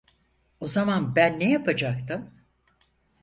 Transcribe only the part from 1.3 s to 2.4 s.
ne yapacaktım?